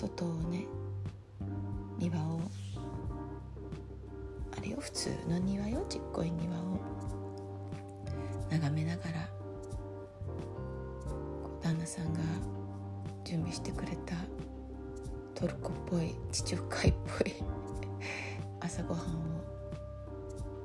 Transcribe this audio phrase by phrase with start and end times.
[0.00, 0.64] 外をね
[1.98, 2.40] 庭を。
[4.56, 6.80] あれよ普通の庭よちっこい庭を。
[8.50, 9.28] 眺めながら
[11.60, 12.20] 旦那さんが
[13.24, 14.14] 準備してくれた
[15.34, 17.34] トルコっぽい地中海っぽい
[18.60, 19.06] 朝ごはんを、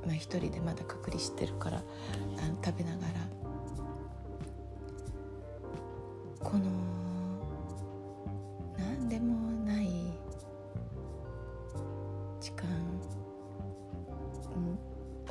[0.05, 3.34] まあ、一人でまだ隔離してるからあの食べながら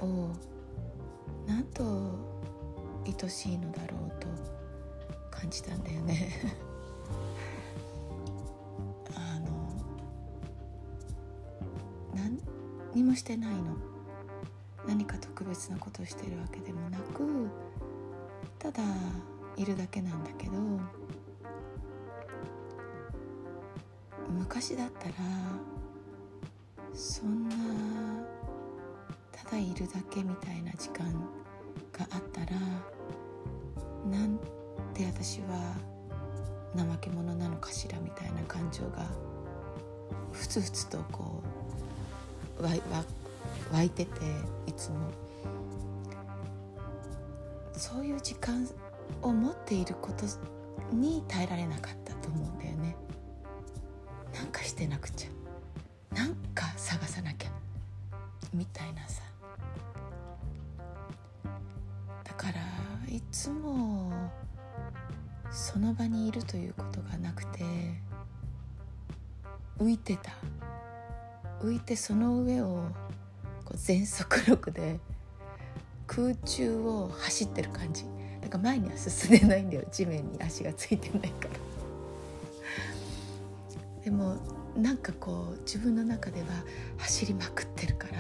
[0.04, 0.30] を
[1.46, 1.84] なんと
[3.06, 4.26] 愛しいのだろうと
[5.30, 6.30] 感じたんだよね。
[9.14, 9.46] あの
[12.14, 12.38] 何
[12.94, 13.76] にもしてないの。
[14.86, 17.48] 何か特別なことをしてるわけでもなく
[18.58, 18.82] ただ
[19.56, 20.52] いるだけなんだけど
[24.28, 25.14] 昔だったら
[26.92, 27.56] そんな
[29.54, 31.12] たいるだけみたいな時間
[31.92, 32.60] があったら
[34.10, 34.36] なん
[34.92, 35.76] て私は
[36.74, 39.06] 怠け者なのかしらみたいな感情が
[40.32, 41.40] ふつふつとこ
[42.58, 42.70] う湧
[43.72, 44.10] 湧いてて
[44.66, 44.96] いつも。
[47.76, 48.68] そういう時間
[49.20, 50.24] を持っていること
[50.94, 52.96] に耐えられなかったと思うんだよね。
[54.32, 56.14] なんかしてなくちゃ。
[56.14, 57.50] なんか探さなきゃ。
[58.52, 59.03] みたいな。
[65.54, 67.62] その場にいるということがなくて
[69.78, 70.32] 浮いてた。
[71.62, 72.88] 浮いてその上を
[73.64, 74.98] こう全速力で
[76.08, 78.04] 空中を走ってる感じ。
[78.42, 79.84] だから前には進んでないんだよ。
[79.92, 81.50] 地面に足がついてないから。
[84.04, 84.36] でも
[84.76, 86.48] なんかこう自分の中では
[86.98, 88.18] 走りまくってるから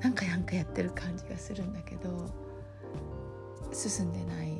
[0.00, 2.30] なんかなんかやってる感じがするんだけど
[3.74, 4.56] 進んでない。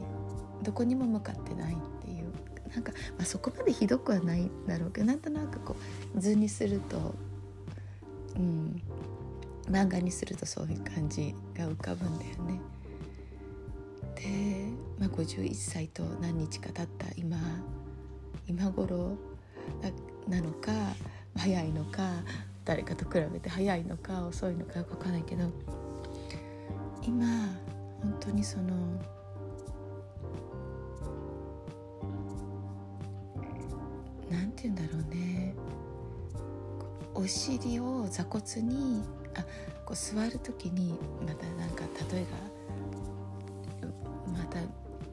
[0.63, 1.75] どこにも向かってない。
[1.75, 1.77] っ
[2.75, 5.77] なんか、まあ、そこまでひどくはないだろうけどなんとなくこ
[6.15, 7.15] う図にすると
[8.37, 8.83] うん
[9.71, 12.61] 漫画にするとそういう感じが浮かぶんだよね。
[14.17, 14.67] で、
[14.99, 17.39] まあ、51歳と何日か経った今
[18.47, 19.17] 今頃
[20.29, 20.73] なのか
[21.37, 22.11] 早いのか
[22.65, 25.45] 誰かと比べて早いのか遅いのかよく分かんないけど
[27.03, 27.27] 今
[28.01, 29.01] 本当にその
[34.63, 35.55] て言うんだろうね。
[37.15, 39.03] お尻を座骨に
[39.35, 39.45] あ
[39.85, 40.95] こう座る時に
[41.27, 42.31] またなんか例えが
[44.39, 44.61] また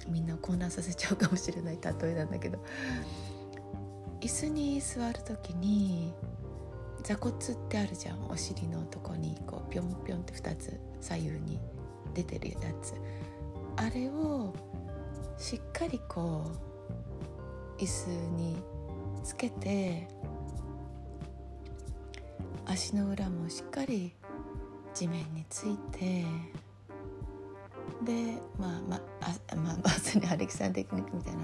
[0.09, 2.59] みんな混乱させちゃうかもしれない例えなんだけど。
[4.21, 6.13] 椅子に座る時に
[7.03, 7.39] 座骨っ
[7.69, 8.27] てあるじゃん。
[8.29, 11.59] お尻のとこにこうピョンピョンって2つ左右に
[12.13, 12.93] 出てるやつ。
[13.77, 14.53] あれを
[15.37, 16.51] しっかりこ
[17.79, 18.57] う椅子に
[19.23, 20.07] つけて
[22.65, 24.13] 足の裏もしっかり
[24.93, 26.25] 地面について
[28.03, 31.41] でまあまあまあ まさにアレキサンテクニックみたいな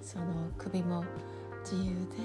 [0.00, 0.24] その
[0.58, 1.04] 首も
[1.62, 2.16] 自由で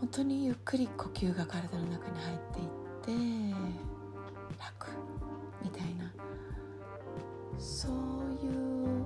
[0.00, 3.54] 本当にゆっくり呼吸が体の中に入っていって
[4.58, 4.88] 楽
[5.62, 6.12] みたいな
[7.58, 7.92] そう
[8.44, 9.04] いう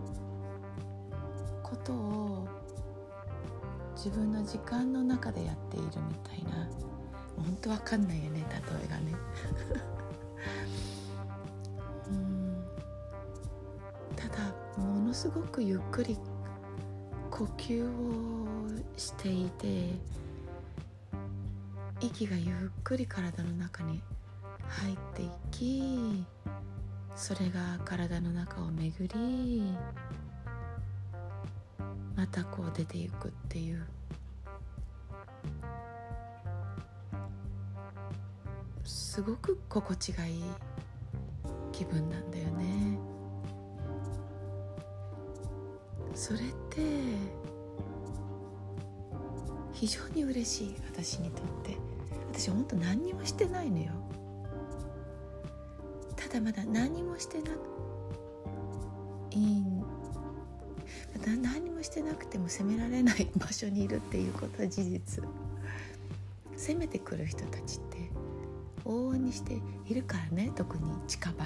[1.62, 2.21] ことを
[4.04, 6.68] 自分の時間の中でやっているみたいな。
[7.36, 9.14] 本当わかんないよね例えがね。
[12.10, 12.64] うん。
[14.16, 16.18] ただものすごくゆっくり
[17.30, 19.94] 呼吸をしていて
[22.00, 24.02] 息がゆっくり体の中に
[24.68, 26.26] 入っていき
[27.14, 29.62] それが体の中を巡り
[32.14, 33.86] またこう出ていくっていう
[39.12, 40.42] すごく心地がいい
[41.70, 42.98] 気分なんだよね。
[46.14, 46.80] それって
[49.74, 51.76] 非常に嬉しい私にとって。
[52.32, 53.92] 私本当何にもしてないのよ。
[56.16, 57.50] ただまだ何もしてな
[59.32, 59.82] いん
[61.42, 65.22] 何もしてなくても責められない場所にいるっていうことは事実。
[66.56, 68.11] 責めてくる人たちって
[68.84, 71.44] 往々にしているからね特に近場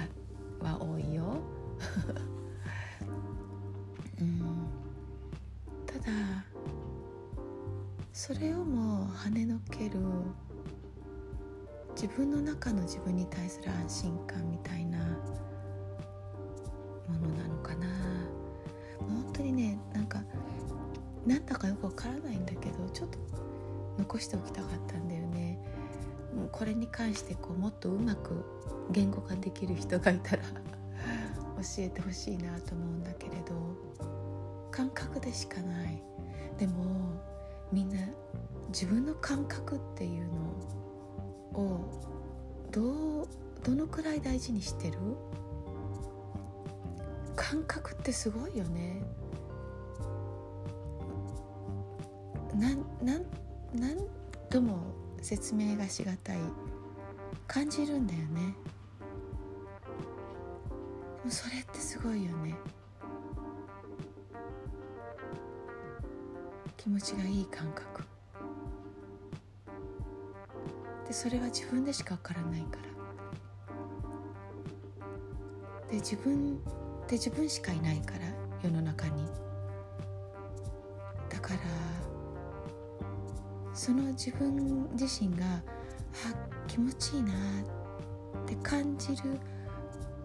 [0.67, 1.37] は多いよ。
[4.19, 4.67] うん。
[5.85, 6.07] ただ
[8.11, 9.99] それをも跳ねのける
[11.95, 15.05] 自分の中の自分に対する安心感みたいなも
[17.19, 17.87] のなのかな。
[18.99, 20.23] 本当にねなんか
[21.25, 23.19] なんだかよくわからないんだけどちょっと
[23.99, 25.46] 残しておきたかったんだよね。
[26.57, 28.43] これに関してこうもっとうまく
[28.89, 30.43] 言語化できる人がいたら
[31.57, 33.53] 教えてほしいなと思うんだけれど
[34.71, 36.03] 感覚でしかない。
[36.57, 36.83] でも
[37.71, 37.97] みんな
[38.69, 40.27] 自分の感覚っていう
[41.53, 41.79] のを
[42.71, 43.27] どう
[43.63, 44.97] どのくらい大事にしてる？
[47.35, 49.01] 感覚ってすごいよね。
[52.55, 53.25] なんなん
[53.79, 54.07] なん
[54.49, 54.79] とも
[55.27, 56.37] 説明がしがたい。
[57.47, 58.55] 感じるんだよね。
[61.27, 62.55] それってすごいよね。
[66.77, 68.03] 気持ちがいい感覚。
[71.05, 72.77] でそれは自分でしかわからないか
[75.81, 75.91] ら。
[75.91, 76.57] で自分
[77.05, 78.19] で自分しかいないから
[78.63, 79.25] 世の中に。
[81.27, 81.59] だから
[83.77, 85.61] その自分自身があ
[86.67, 89.39] 気持ちいいなって感じる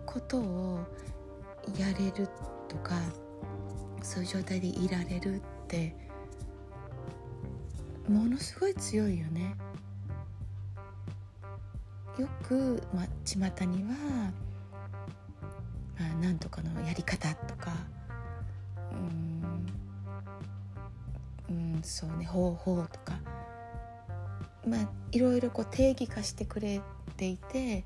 [0.07, 0.81] ことを
[1.79, 2.27] やれる
[2.67, 2.95] とか
[4.01, 5.95] そういう状態でいられるって
[8.09, 9.55] ものすごい強いよね。
[12.19, 14.33] よく、まあ、巷には、
[15.99, 17.73] まあ、なんとかのやり方とか
[18.93, 19.67] うん
[21.49, 23.19] うんそうね方法とか
[24.67, 26.81] まあいろいろこう定義化してくれ
[27.17, 27.85] ていて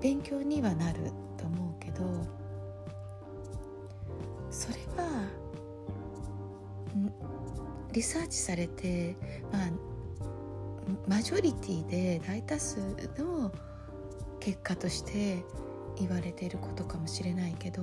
[0.00, 2.04] 勉強にはなると思うけど
[4.50, 5.28] それは
[7.92, 9.16] リサーチされて、
[9.52, 9.70] まあ、
[11.06, 12.78] マジョリティで大多数
[13.18, 13.52] の
[14.40, 15.42] 結果として
[15.98, 17.82] 言われていることかもしれないけど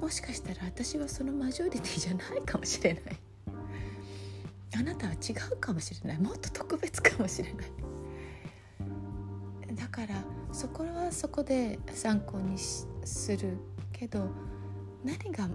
[0.00, 3.02] もしかしたら私はそのマジョリティじゃないかもしれない。
[4.78, 6.18] あなたは違うかもしれない。
[6.20, 7.66] もっと特別かもしれない。
[9.74, 13.58] だからそこはそこで参考にする
[13.92, 14.28] けど
[15.04, 15.48] 何が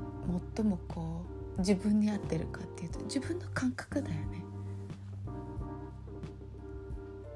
[0.56, 1.22] 最もこ
[1.58, 4.44] う自分に合ってるかっていうと自分の感覚だよね。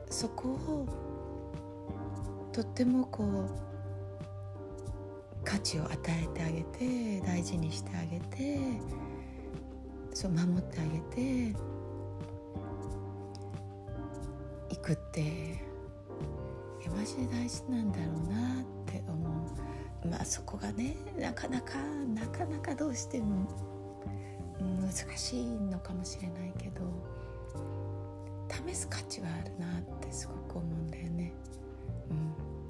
[0.09, 0.87] そこを
[2.51, 3.49] とってもこう
[5.43, 8.59] 価値を与えてあげて大事にしてあげて
[10.13, 10.99] そう守ってあげ
[11.51, 11.55] て
[14.85, 15.59] くって
[16.95, 19.49] マジで大事なんだろうなって思
[20.05, 21.79] うまあそこがねなかなか
[22.13, 23.49] なかなかどうしても
[24.59, 26.81] 難しいのかもしれないけど
[28.69, 31.33] 試す価値はあるなってすごく思うんだよね。
[32.11, 32.17] うん、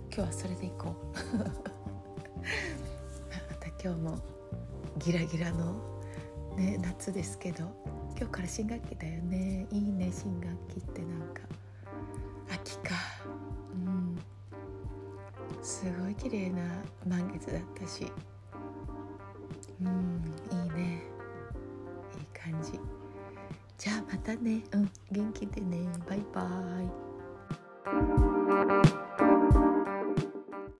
[0.07, 0.95] 今日はそれでいこ
[1.33, 1.37] う。
[1.37, 1.45] ま
[3.59, 4.17] た今日も
[4.99, 5.75] ギラギラの、
[6.55, 7.65] ね、夏ですけど
[8.17, 11.41] 今日から新学期だよねいいね新学期ってなんか
[15.65, 16.61] すごい綺麗な
[17.07, 18.05] 満月だったし。
[19.81, 21.01] うんいいね。
[22.19, 22.79] いい感じ。
[23.75, 24.63] じゃあまたね。
[24.73, 25.89] うん元気でね。
[26.07, 26.85] バイバー
[29.01, 29.04] イ。